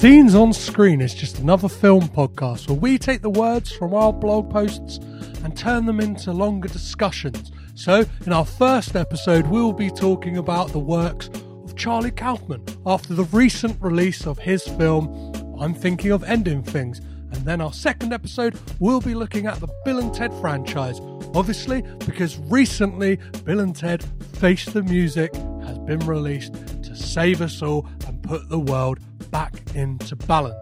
[0.00, 4.14] Scenes on Screen is just another film podcast where we take the words from our
[4.14, 4.96] blog posts
[5.44, 7.52] and turn them into longer discussions.
[7.74, 13.12] So, in our first episode, we'll be talking about the works of Charlie Kaufman after
[13.12, 17.00] the recent release of his film, I'm Thinking of Ending Things.
[17.32, 20.98] And then our second episode, we'll be looking at the Bill and Ted franchise.
[21.34, 24.02] Obviously, because recently Bill and Ted
[24.36, 25.34] Face the Music
[25.66, 26.54] has been released
[26.84, 28.98] to save us all and put the world
[29.30, 30.58] back into balance.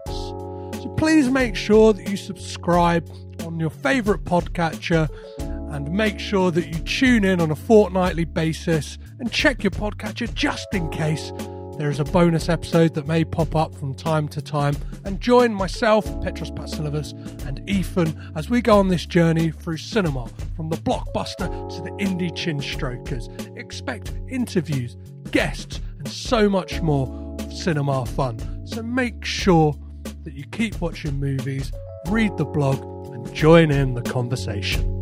[0.81, 3.09] So please make sure that you subscribe
[3.45, 5.09] on your favourite podcatcher
[5.73, 10.33] and make sure that you tune in on a fortnightly basis and check your podcatcher
[10.33, 11.31] just in case
[11.79, 14.75] there is a bonus episode that may pop up from time to time.
[15.05, 17.13] And join myself, Petros Patsilivas,
[17.47, 21.91] and Ethan as we go on this journey through cinema from the blockbuster to the
[21.91, 23.29] indie chin strokers.
[23.55, 24.97] Expect interviews,
[25.31, 27.07] guests, and so much more
[27.39, 28.58] of cinema fun.
[28.69, 29.73] So make sure
[30.23, 31.71] that you keep watching movies,
[32.07, 32.79] read the blog,
[33.11, 34.98] and join in the conversation.